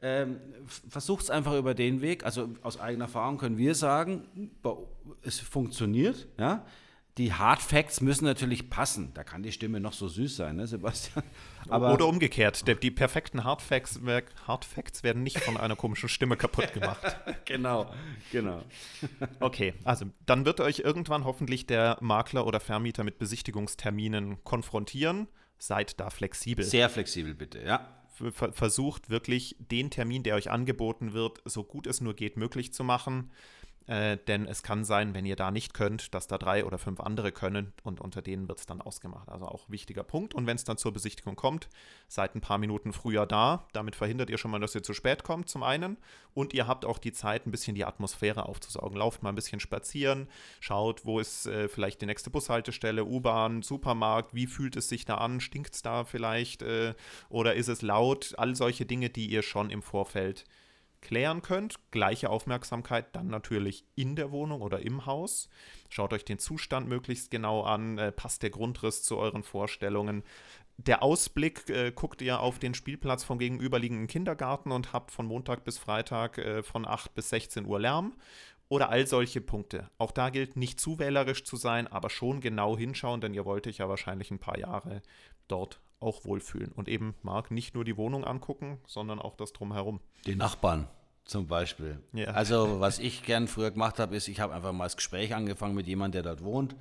[0.00, 0.38] ähm,
[0.88, 2.24] versucht es einfach über den Weg.
[2.24, 4.52] Also aus eigener Erfahrung können wir sagen,
[5.22, 6.64] es funktioniert, ja,
[7.18, 9.12] die Hard Facts müssen natürlich passen.
[9.14, 11.24] Da kann die Stimme noch so süß sein, ne, Sebastian?
[11.68, 12.66] Aber Oder umgekehrt.
[12.68, 14.00] Der, die perfekten Hard Facts,
[14.46, 17.18] Hard Facts werden nicht von einer komischen Stimme kaputt gemacht.
[17.44, 17.92] genau,
[18.30, 18.62] genau.
[19.40, 25.26] okay, also dann wird euch irgendwann hoffentlich der Makler oder Vermieter mit Besichtigungsterminen konfrontieren.
[25.58, 26.64] Seid da flexibel.
[26.64, 27.94] Sehr flexibel, bitte, ja.
[28.52, 32.84] Versucht wirklich den Termin, der euch angeboten wird, so gut es nur geht, möglich zu
[32.84, 33.30] machen.
[33.88, 37.00] Äh, denn es kann sein, wenn ihr da nicht könnt, dass da drei oder fünf
[37.00, 39.30] andere können und unter denen wird es dann ausgemacht.
[39.30, 40.34] Also auch wichtiger Punkt.
[40.34, 41.70] Und wenn es dann zur Besichtigung kommt,
[42.06, 43.66] seid ein paar Minuten früher da.
[43.72, 45.96] Damit verhindert ihr schon mal, dass ihr zu spät kommt, zum einen.
[46.34, 48.98] Und ihr habt auch die Zeit, ein bisschen die Atmosphäre aufzusaugen.
[48.98, 50.28] Lauft mal ein bisschen spazieren,
[50.60, 55.14] schaut, wo ist äh, vielleicht die nächste Bushaltestelle, U-Bahn, Supermarkt, wie fühlt es sich da
[55.16, 56.94] an, stinkt es da vielleicht äh,
[57.30, 58.34] oder ist es laut?
[58.36, 60.44] All solche Dinge, die ihr schon im Vorfeld
[61.00, 61.76] klären könnt.
[61.90, 65.48] Gleiche Aufmerksamkeit dann natürlich in der Wohnung oder im Haus.
[65.88, 67.98] Schaut euch den Zustand möglichst genau an.
[67.98, 70.22] Äh, passt der Grundriss zu euren Vorstellungen?
[70.76, 75.64] Der Ausblick, äh, guckt ihr auf den Spielplatz vom gegenüberliegenden Kindergarten und habt von Montag
[75.64, 78.14] bis Freitag äh, von 8 bis 16 Uhr Lärm
[78.68, 79.90] oder all solche Punkte.
[79.98, 83.66] Auch da gilt nicht zu wählerisch zu sein, aber schon genau hinschauen, denn ihr wollt
[83.66, 85.02] euch ja wahrscheinlich ein paar Jahre
[85.48, 86.72] dort auch wohlfühlen.
[86.72, 90.00] Und eben, Marc, nicht nur die Wohnung angucken, sondern auch das drumherum.
[90.26, 90.88] Den Nachbarn
[91.24, 92.00] zum Beispiel.
[92.12, 92.28] Ja.
[92.28, 95.74] Also, was ich gern früher gemacht habe, ist, ich habe einfach mal das Gespräch angefangen
[95.74, 96.76] mit jemandem, der dort wohnt,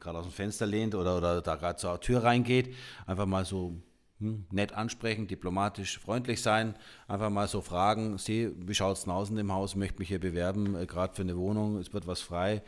[0.00, 2.74] gerade aus dem Fenster lehnt oder, oder da gerade zur Tür reingeht.
[3.06, 3.74] Einfach mal so
[4.22, 6.76] hm, nett ansprechen, diplomatisch, freundlich sein,
[7.08, 10.76] einfach mal so fragen, Sie, wie schaut es draußen im Haus, möchte mich hier bewerben,
[10.76, 12.62] äh, gerade für eine Wohnung, es wird was frei.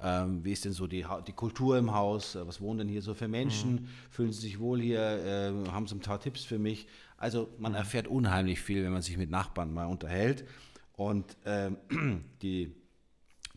[0.00, 2.36] Ähm, wie ist denn so die, die Kultur im Haus?
[2.36, 3.72] Äh, was wohnen denn hier so für Menschen?
[3.72, 3.88] Mhm.
[4.10, 5.00] Fühlen Sie sich wohl hier?
[5.00, 6.86] Äh, haben Sie ein paar Tipps für mich?
[7.16, 7.78] Also man mhm.
[7.78, 10.46] erfährt unheimlich viel, wenn man sich mit Nachbarn mal unterhält.
[10.92, 11.76] Und ähm,
[12.42, 12.74] die,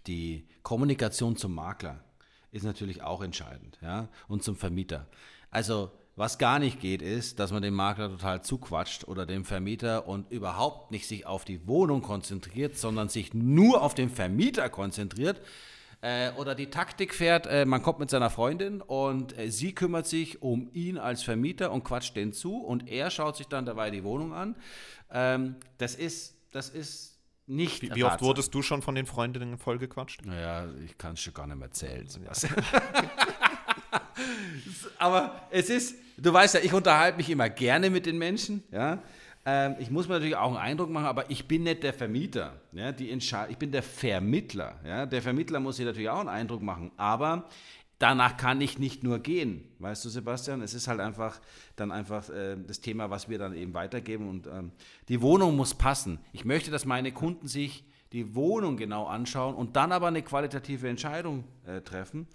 [0.07, 2.03] die Kommunikation zum Makler
[2.51, 3.77] ist natürlich auch entscheidend.
[3.81, 4.09] Ja?
[4.27, 5.07] Und zum Vermieter.
[5.49, 10.07] Also was gar nicht geht, ist, dass man den Makler total zuquatscht oder den Vermieter
[10.07, 15.41] und überhaupt nicht sich auf die Wohnung konzentriert, sondern sich nur auf den Vermieter konzentriert.
[16.01, 20.05] Äh, oder die Taktik fährt, äh, man kommt mit seiner Freundin und äh, sie kümmert
[20.05, 23.89] sich um ihn als Vermieter und quatscht den zu und er schaut sich dann dabei
[23.89, 24.57] die Wohnung an.
[25.09, 27.81] Ähm, das ist, das ist nicht.
[27.81, 30.25] Wie, wie oft wurdest du schon von den Freundinnen vollgequatscht?
[30.25, 32.05] Naja, ich kann es schon gar nicht mehr erzählen.
[34.97, 39.01] Aber es ist, du weißt ja, ich unterhalte mich immer gerne mit den Menschen, ja.
[39.45, 42.61] Ähm, ich muss mir natürlich auch einen Eindruck machen, aber ich bin nicht der Vermieter.
[42.71, 44.79] Ja, die ich bin der Vermittler.
[44.85, 45.05] Ja.
[45.05, 47.49] Der Vermittler muss sich natürlich auch einen Eindruck machen, aber
[47.99, 49.65] danach kann ich nicht nur gehen.
[49.79, 50.61] Weißt du, Sebastian?
[50.61, 51.41] Es ist halt einfach
[51.75, 54.29] dann einfach äh, das Thema, was wir dann eben weitergeben.
[54.29, 54.71] Und ähm,
[55.09, 56.19] die Wohnung muss passen.
[56.31, 60.87] Ich möchte, dass meine Kunden sich die Wohnung genau anschauen und dann aber eine qualitative
[60.87, 62.27] Entscheidung äh, treffen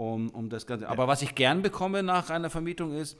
[0.00, 0.88] um, um das Ganze.
[0.88, 3.18] Aber was ich gern bekomme nach einer Vermietung ist,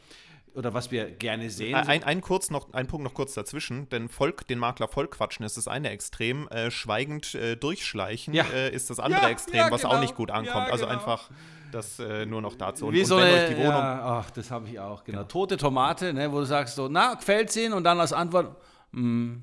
[0.52, 1.76] oder was wir gerne sehen.
[1.76, 5.56] Ein, ein, kurz noch, ein Punkt noch kurz dazwischen, denn Volk, den Makler vollquatschen ist
[5.56, 8.44] das eine Extrem, äh, schweigend äh, durchschleichen ja.
[8.52, 9.94] äh, ist das andere ja, Extrem, ja, was genau.
[9.94, 10.68] auch nicht gut ankommt.
[10.72, 10.98] also genau.
[10.98, 11.30] einfach
[11.70, 12.86] das äh, nur noch dazu.
[12.86, 13.74] Und, Wie so und eine, die Wohnung.
[13.74, 15.18] ach, das habe ich auch, genau.
[15.18, 15.28] genau.
[15.28, 17.74] Tote Tomate, ne, wo du sagst so, na, gefällt Ihnen?
[17.74, 18.56] Und dann als Antwort,
[18.90, 19.36] mm.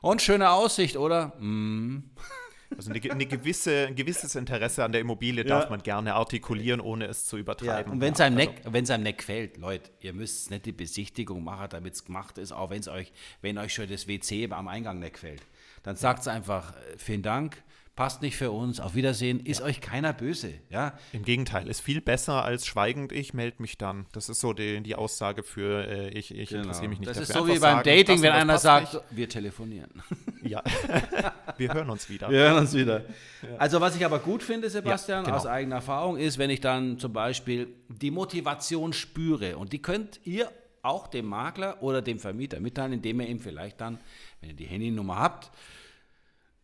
[0.00, 1.34] Und schöne Aussicht, oder?
[1.38, 2.04] Mm.
[2.76, 5.48] Also eine, eine, gewisse, ein gewisses Interesse an der Immobilie ja.
[5.48, 7.90] darf man gerne artikulieren, ohne es zu übertreiben.
[7.90, 8.70] Ja, und wenn es einem, also.
[8.70, 12.52] Neck, einem Neck fällt, Leute, ihr müsst nicht die Besichtigung machen, damit es gemacht ist,
[12.52, 15.42] auch wenn's euch, wenn euch schon das WC am Eingang Neck fällt.
[15.82, 17.62] Dann sagt es einfach, äh, vielen Dank,
[17.94, 19.66] passt nicht für uns, auf Wiedersehen, ist ja.
[19.66, 20.54] euch keiner böse.
[20.70, 20.94] Ja?
[21.12, 24.06] Im Gegenteil, ist viel besser als schweigend, ich melde mich dann.
[24.12, 26.62] Das ist so die, die Aussage für äh, ich, ich genau.
[26.62, 27.34] interessiere mich nicht das dafür.
[27.34, 29.04] Das ist so wie beim sagen, Dating, wenn einer sagt, nicht.
[29.10, 29.90] wir telefonieren.
[30.44, 30.60] Ja,
[31.56, 32.28] wir hören uns wieder.
[32.28, 33.02] Wir hören uns wieder.
[33.42, 33.58] Ja.
[33.58, 35.36] Also was ich aber gut finde, Sebastian, ja, genau.
[35.36, 40.18] aus eigener Erfahrung, ist, wenn ich dann zum Beispiel die Motivation spüre und die könnt
[40.24, 40.50] ihr
[40.82, 44.00] auch dem Makler oder dem Vermieter mitteilen, indem ihr ihm vielleicht dann,
[44.40, 45.52] wenn ihr die Handynummer habt,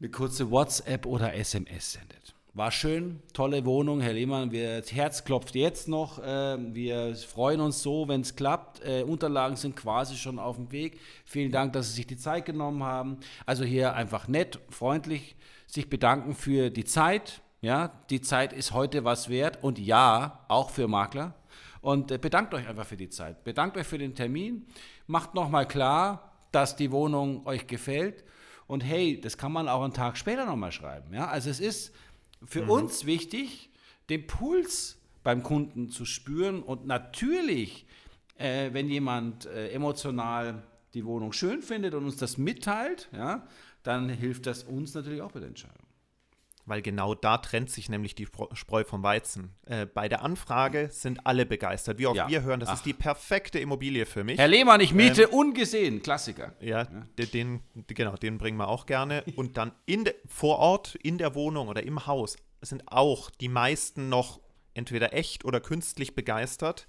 [0.00, 2.34] eine kurze WhatsApp oder SMS sendet.
[2.54, 4.50] War schön, tolle Wohnung, Herr Lehmann.
[4.50, 6.18] Wir, das Herz klopft jetzt noch.
[6.18, 8.80] Äh, wir freuen uns so, wenn es klappt.
[8.84, 10.98] Äh, Unterlagen sind quasi schon auf dem Weg.
[11.24, 13.18] Vielen Dank, dass Sie sich die Zeit genommen haben.
[13.46, 17.42] Also hier einfach nett, freundlich sich bedanken für die Zeit.
[17.60, 21.34] Ja, die Zeit ist heute was wert und ja, auch für Makler.
[21.80, 23.44] Und äh, bedankt euch einfach für die Zeit.
[23.44, 24.66] Bedankt euch für den Termin.
[25.06, 28.24] Macht nochmal klar, dass die Wohnung euch gefällt
[28.68, 31.12] und hey, das kann man auch einen Tag später nochmal schreiben.
[31.12, 31.26] Ja?
[31.26, 31.92] Also es ist
[32.44, 32.70] für mhm.
[32.70, 33.70] uns wichtig,
[34.08, 37.86] den Puls beim Kunden zu spüren und natürlich,
[38.36, 40.62] äh, wenn jemand äh, emotional
[40.94, 43.46] die Wohnung schön findet und uns das mitteilt, ja,
[43.82, 45.87] dann hilft das uns natürlich auch bei der Entscheidung
[46.68, 49.54] weil genau da trennt sich nämlich die Spreu vom Weizen.
[49.66, 51.98] Äh, bei der Anfrage sind alle begeistert.
[51.98, 52.28] Wie auch ja.
[52.28, 52.74] wir hören, das Ach.
[52.74, 54.38] ist die perfekte Immobilie für mich.
[54.38, 56.54] Herr Lehmann, ich miete ähm, ungesehen, Klassiker.
[56.60, 57.24] Ja, ja.
[57.26, 59.24] Den, genau, den bringen wir auch gerne.
[59.36, 63.48] Und dann in de, vor Ort, in der Wohnung oder im Haus sind auch die
[63.48, 64.40] meisten noch
[64.74, 66.86] entweder echt oder künstlich begeistert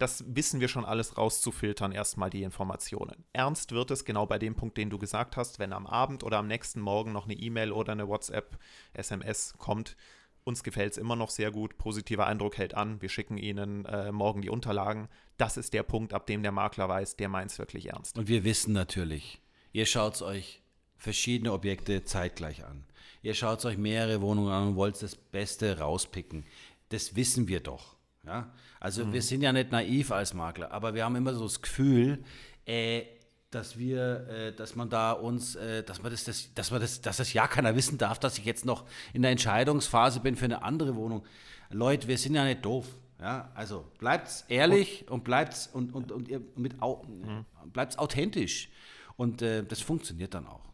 [0.00, 3.24] das wissen wir schon alles rauszufiltern, erstmal die Informationen.
[3.34, 6.38] Ernst wird es genau bei dem Punkt, den du gesagt hast, wenn am Abend oder
[6.38, 8.58] am nächsten Morgen noch eine E-Mail oder eine WhatsApp,
[8.94, 9.96] SMS kommt.
[10.42, 14.10] Uns gefällt es immer noch sehr gut, positiver Eindruck hält an, wir schicken Ihnen äh,
[14.10, 15.10] morgen die Unterlagen.
[15.36, 18.16] Das ist der Punkt, ab dem der Makler weiß, der meint es wirklich ernst.
[18.18, 20.62] Und wir wissen natürlich, ihr schaut euch
[20.96, 22.86] verschiedene Objekte zeitgleich an.
[23.20, 26.46] Ihr schaut euch mehrere Wohnungen an und wollt das Beste rauspicken.
[26.88, 27.99] Das wissen wir doch.
[28.24, 28.52] Ja?
[28.78, 29.12] Also mhm.
[29.12, 32.22] wir sind ja nicht naiv als Makler, aber wir haben immer so das Gefühl,
[32.66, 33.02] äh,
[33.50, 37.00] dass wir, äh, dass man da uns, äh, dass man das, das, dass man das,
[37.00, 40.44] dass das ja keiner wissen darf, dass ich jetzt noch in der Entscheidungsphase bin für
[40.44, 41.24] eine andere Wohnung.
[41.70, 42.86] Leute, wir sind ja nicht doof.
[43.20, 47.44] Ja, also bleibt's ehrlich und, und bleibt's und, und, und ihr mit mhm.
[47.66, 48.70] bleibt's authentisch.
[49.16, 50.69] Und äh, das funktioniert dann auch.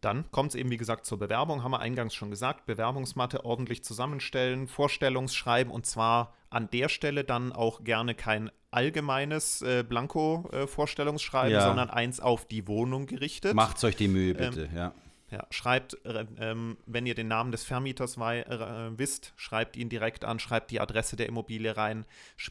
[0.00, 2.66] Dann kommt es eben, wie gesagt, zur Bewerbung, haben wir eingangs schon gesagt.
[2.66, 9.84] Bewerbungsmatte ordentlich zusammenstellen, Vorstellungsschreiben und zwar an der Stelle dann auch gerne kein allgemeines äh,
[9.88, 11.66] Blanko-Vorstellungsschreiben, äh, ja.
[11.66, 13.54] sondern eins auf die Wohnung gerichtet.
[13.54, 14.92] Macht euch die Mühe, bitte, ähm, ja.
[15.28, 19.88] Ja, schreibt, äh, ähm, wenn ihr den Namen des Vermieters wei- äh, wisst, schreibt ihn
[19.88, 22.04] direkt an, schreibt die Adresse der Immobilie rein,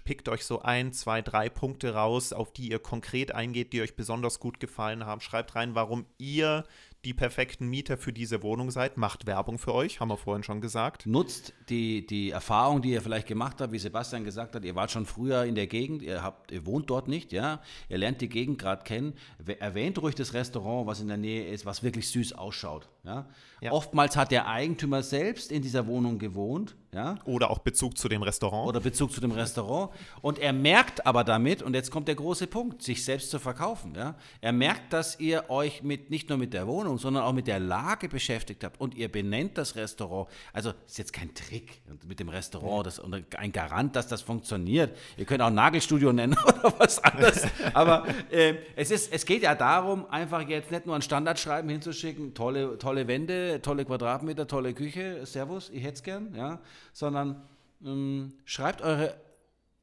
[0.03, 3.95] pickt euch so ein, zwei, drei Punkte raus, auf die ihr konkret eingeht, die euch
[3.95, 5.21] besonders gut gefallen haben.
[5.21, 6.65] Schreibt rein, warum ihr
[7.05, 8.97] die perfekten Mieter für diese Wohnung seid.
[8.97, 11.05] Macht Werbung für euch, haben wir vorhin schon gesagt.
[11.05, 14.91] Nutzt die, die Erfahrung, die ihr vielleicht gemacht habt, wie Sebastian gesagt hat, ihr wart
[14.91, 18.29] schon früher in der Gegend, ihr, habt, ihr wohnt dort nicht, ja, ihr lernt die
[18.29, 19.13] Gegend gerade kennen.
[19.59, 22.89] Erwähnt ruhig das Restaurant, was in der Nähe ist, was wirklich süß ausschaut.
[23.05, 23.25] Ja?
[23.61, 23.71] ja?
[23.71, 26.75] Oftmals hat der Eigentümer selbst in dieser Wohnung gewohnt.
[26.95, 27.17] Ja?
[27.25, 28.69] Oder auch Bezug zu dem Restaurant.
[28.69, 29.91] Oder Bezug zu dem Restaurant.
[30.21, 33.93] Und er merkt aber damit, und jetzt kommt der große Punkt, sich selbst zu verkaufen.
[33.95, 34.15] Ja?
[34.39, 37.59] Er merkt, dass ihr euch mit, nicht nur mit der Wohnung, sondern auch mit der
[37.59, 40.29] Lage beschäftigt habt und ihr benennt das Restaurant.
[40.53, 44.97] Also ist jetzt kein Trick mit dem Restaurant das, und ein Garant, dass das funktioniert.
[45.17, 47.45] Ihr könnt auch Nagelstudio nennen oder was anderes.
[47.73, 52.33] aber äh, es, ist, es geht ja darum, einfach jetzt nicht nur ein Standardschreiben hinzuschicken,
[52.33, 56.59] tolle, tolle Wände, tolle Quadratmeter, tolle Küche, Servus, ich hätte es gern, ja
[56.95, 57.43] sondern
[57.83, 59.15] ähm, schreibt eure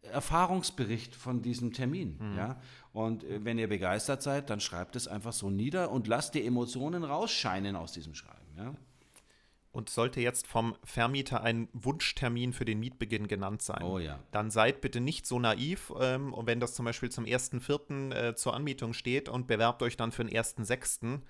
[0.03, 2.17] Erfahrungsbericht von diesem Termin.
[2.19, 2.37] Mhm.
[2.37, 2.61] Ja?
[2.93, 6.45] Und äh, wenn ihr begeistert seid, dann schreibt es einfach so nieder und lasst die
[6.45, 8.57] Emotionen rausscheinen aus diesem Schreiben.
[8.57, 8.75] Ja?
[9.71, 14.19] Und sollte jetzt vom Vermieter ein Wunschtermin für den Mietbeginn genannt sein, oh, ja.
[14.31, 15.93] dann seid bitte nicht so naiv.
[15.99, 18.13] Ähm, und wenn das zum Beispiel zum 1.4.
[18.13, 21.21] Äh, zur Anmietung steht und bewerbt euch dann für den 1.6.,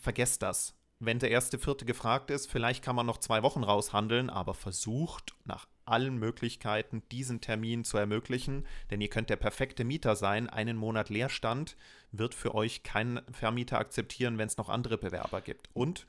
[0.00, 4.30] vergesst das wenn der erste Vierte gefragt ist, vielleicht kann man noch zwei Wochen raushandeln,
[4.30, 10.16] aber versucht nach allen Möglichkeiten diesen Termin zu ermöglichen, denn ihr könnt der perfekte Mieter
[10.16, 10.48] sein.
[10.48, 11.76] Einen Monat Leerstand
[12.12, 15.70] wird für euch kein Vermieter akzeptieren, wenn es noch andere Bewerber gibt.
[15.72, 16.06] Und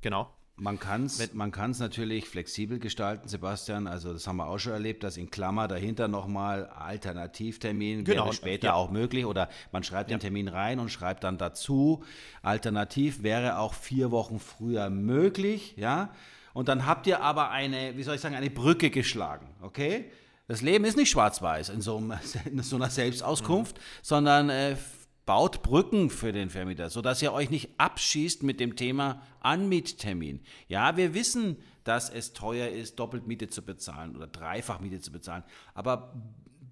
[0.00, 0.32] genau.
[0.56, 3.86] Man kann es man kann's natürlich flexibel gestalten, Sebastian.
[3.86, 8.26] Also das haben wir auch schon erlebt, dass in Klammer dahinter nochmal Alternativtermin genau.
[8.26, 8.74] wäre später ja.
[8.74, 9.24] auch möglich.
[9.24, 10.16] Oder man schreibt ja.
[10.16, 12.04] den Termin rein und schreibt dann dazu.
[12.42, 15.74] Alternativ wäre auch vier Wochen früher möglich.
[15.76, 16.10] Ja?
[16.52, 19.48] Und dann habt ihr aber eine, wie soll ich sagen, eine Brücke geschlagen.
[19.62, 20.10] Okay?
[20.48, 21.98] Das Leben ist nicht schwarz-weiß in, so,
[22.44, 23.82] in so einer Selbstauskunft, mhm.
[24.02, 24.76] sondern äh,
[25.24, 30.40] Baut Brücken für den Vermieter, sodass ihr euch nicht abschießt mit dem Thema Anmiettermin.
[30.66, 35.12] Ja, wir wissen, dass es teuer ist, doppelt Miete zu bezahlen oder dreifach Miete zu
[35.12, 35.44] bezahlen.
[35.74, 36.12] Aber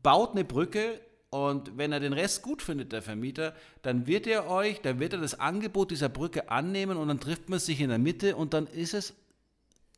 [0.03, 4.49] baut eine Brücke und wenn er den Rest gut findet, der Vermieter, dann wird er
[4.49, 7.89] euch, dann wird er das Angebot dieser Brücke annehmen und dann trifft man sich in
[7.89, 9.15] der Mitte und dann ist es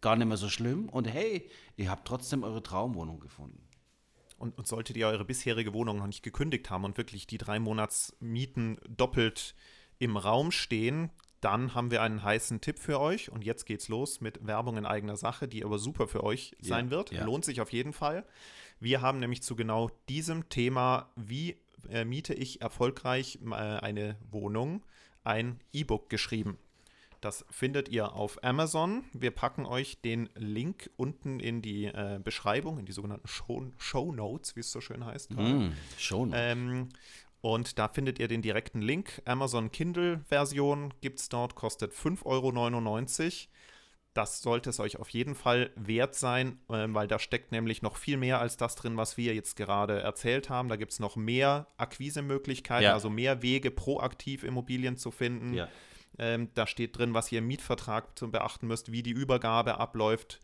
[0.02, 0.90] gar nicht mehr so schlimm.
[0.90, 3.66] Und hey, ihr habt trotzdem eure Traumwohnung gefunden.
[4.42, 7.60] Und, und solltet ihr eure bisherige Wohnung noch nicht gekündigt haben und wirklich die drei
[7.60, 9.54] Monatsmieten doppelt
[10.00, 13.30] im Raum stehen, dann haben wir einen heißen Tipp für euch.
[13.30, 16.70] Und jetzt geht's los mit Werbung in eigener Sache, die aber super für euch ja,
[16.70, 17.12] sein wird.
[17.12, 17.24] Ja.
[17.24, 18.26] Lohnt sich auf jeden Fall.
[18.80, 21.56] Wir haben nämlich zu genau diesem Thema, wie
[21.88, 24.84] äh, miete ich erfolgreich äh, eine Wohnung,
[25.22, 26.58] ein E-Book geschrieben.
[27.22, 29.04] Das findet ihr auf Amazon.
[29.12, 34.12] Wir packen euch den Link unten in die äh, Beschreibung, in die sogenannten Show, Show
[34.12, 35.30] Notes, wie es so schön heißt.
[35.30, 36.40] Mm, Show Notes.
[36.42, 36.88] Ähm,
[37.40, 39.22] und da findet ihr den direkten Link.
[39.24, 43.52] Amazon Kindle-Version gibt es dort, kostet 5,99 Euro.
[44.14, 47.98] Das sollte es euch auf jeden Fall wert sein, äh, weil da steckt nämlich noch
[47.98, 50.68] viel mehr als das drin, was wir jetzt gerade erzählt haben.
[50.68, 52.94] Da gibt es noch mehr Akquisemöglichkeiten, ja.
[52.94, 55.54] also mehr Wege, proaktiv Immobilien zu finden.
[55.54, 55.68] Ja
[56.18, 60.40] ähm, da steht drin, was ihr im Mietvertrag zu beachten müsst, wie die Übergabe abläuft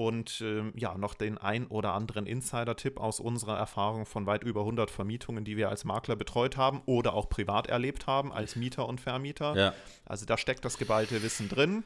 [0.00, 4.60] und ähm, ja, noch den ein oder anderen Insider-Tipp aus unserer Erfahrung von weit über
[4.60, 8.88] 100 Vermietungen, die wir als Makler betreut haben oder auch privat erlebt haben, als Mieter
[8.88, 9.54] und Vermieter.
[9.56, 9.74] Ja.
[10.06, 11.84] Also da steckt das geballte Wissen drin.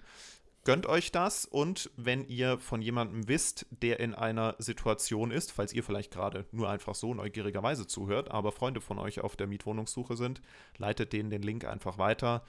[0.63, 5.75] Gönnt euch das und wenn ihr von jemandem wisst, der in einer Situation ist, falls
[5.75, 10.17] ihr vielleicht gerade nur einfach so neugierigerweise zuhört, aber Freunde von euch auf der Mietwohnungssuche
[10.17, 10.41] sind,
[10.79, 12.45] leitet denen den Link einfach weiter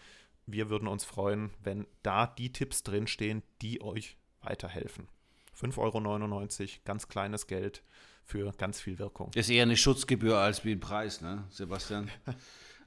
[0.45, 5.07] wir würden uns freuen, wenn da die Tipps drinstehen, die euch weiterhelfen.
[5.59, 7.83] 5,99 Euro, ganz kleines Geld
[8.25, 9.31] für ganz viel Wirkung.
[9.35, 12.09] Ist eher eine Schutzgebühr als wie ein Preis, ne, Sebastian?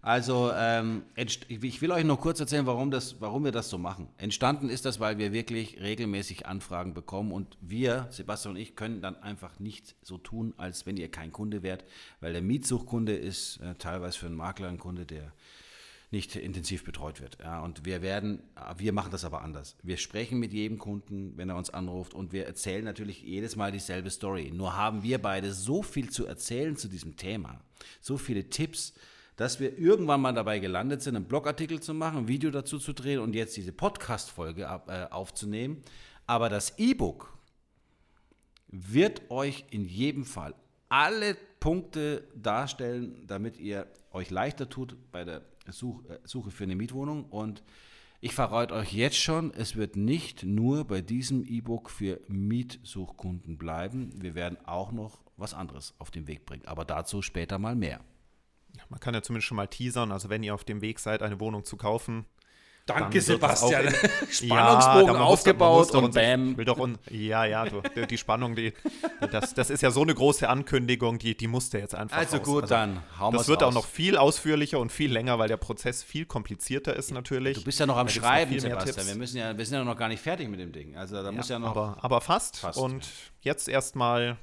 [0.00, 4.08] Also, ähm, ich will euch noch kurz erzählen, warum, das, warum wir das so machen.
[4.16, 9.02] Entstanden ist das, weil wir wirklich regelmäßig Anfragen bekommen und wir, Sebastian und ich, können
[9.02, 11.84] dann einfach nicht so tun, als wenn ihr kein Kunde wärt,
[12.20, 15.32] weil der Mietsuchkunde ist äh, teilweise für einen Makler ein Kunde, der
[16.10, 17.38] nicht intensiv betreut wird.
[17.40, 18.42] Ja, und wir werden,
[18.78, 19.76] wir machen das aber anders.
[19.82, 23.72] Wir sprechen mit jedem Kunden, wenn er uns anruft und wir erzählen natürlich jedes Mal
[23.72, 24.50] dieselbe Story.
[24.54, 27.60] Nur haben wir beide so viel zu erzählen zu diesem Thema,
[28.00, 28.94] so viele Tipps,
[29.36, 32.92] dass wir irgendwann mal dabei gelandet sind, einen Blogartikel zu machen, ein Video dazu zu
[32.92, 35.82] drehen und jetzt diese Podcast-Folge äh, aufzunehmen.
[36.26, 37.38] Aber das E-Book
[38.68, 40.54] wird euch in jedem Fall
[40.88, 45.42] alle Punkte darstellen, damit ihr euch leichter tut bei der
[45.72, 47.24] Such, äh, Suche für eine Mietwohnung.
[47.24, 47.62] Und
[48.20, 54.10] ich verrate euch jetzt schon, es wird nicht nur bei diesem E-Book für Mietsuchkunden bleiben.
[54.20, 56.66] Wir werden auch noch was anderes auf den Weg bringen.
[56.66, 58.00] Aber dazu später mal mehr.
[58.88, 60.12] Man kann ja zumindest schon mal teasern.
[60.12, 62.26] Also wenn ihr auf dem Weg seid, eine Wohnung zu kaufen,
[62.88, 63.94] Danke, Sebastian.
[64.30, 66.56] Spannungsbogen ja, aufgebaut und bam.
[66.56, 68.72] Will doch ja, ja, du, die Spannung, die,
[69.30, 72.46] das, das ist ja so eine große Ankündigung, die, die musste jetzt einfach Also raus.
[72.46, 73.68] gut, also, dann hauen wir Das wird raus.
[73.68, 77.58] auch noch viel ausführlicher und viel länger, weil der Prozess viel komplizierter ist natürlich.
[77.58, 79.06] Du bist ja noch am Schreiben, Sebastian.
[79.06, 80.96] Wir, müssen ja, wir sind ja noch gar nicht fertig mit dem Ding.
[80.96, 81.68] Also da ja, muss ja noch.
[81.68, 82.56] Aber, aber fast.
[82.58, 82.78] fast.
[82.78, 83.06] Und
[83.42, 84.38] jetzt erstmal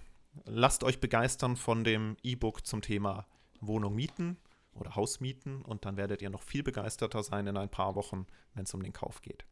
[0.45, 3.25] lasst euch begeistern von dem E-Book zum Thema
[3.59, 4.37] Wohnung mieten
[4.75, 8.27] oder Haus mieten und dann werdet ihr noch viel begeisterter sein in ein paar Wochen,
[8.53, 9.45] wenn es um den Kauf geht.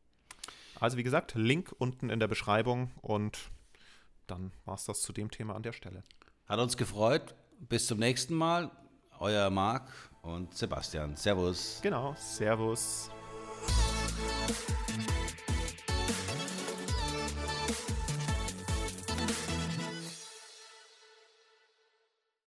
[0.79, 3.51] Also wie gesagt, Link unten in der Beschreibung und
[4.27, 6.03] dann war es das zu dem Thema an der Stelle.
[6.45, 7.35] Hat uns gefreut.
[7.59, 8.71] Bis zum nächsten Mal.
[9.19, 9.89] Euer Marc
[10.21, 11.15] und Sebastian.
[11.15, 11.79] Servus.
[11.81, 13.09] Genau, Servus.